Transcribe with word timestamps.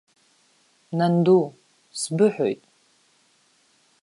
Нанду, 0.97 1.39
сбыҳәоит. 1.99 2.61